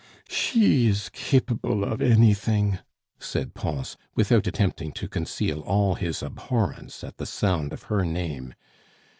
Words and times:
"She 0.29 0.87
is 0.87 1.09
capable 1.09 1.83
of 1.83 2.01
anything!" 2.01 2.79
said 3.19 3.53
Pons, 3.53 3.97
without 4.15 4.47
attempting 4.47 4.93
to 4.93 5.07
conceal 5.07 5.59
all 5.59 5.93
his 5.93 6.23
abhorrence 6.23 7.03
at 7.03 7.17
the 7.17 7.27
sound 7.27 7.71
of 7.71 7.83
her 7.83 8.03
name. 8.03 8.55